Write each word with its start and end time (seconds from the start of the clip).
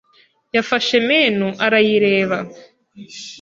yafashe 0.55 0.95
menu 1.09 1.47
arayireba. 1.65 2.37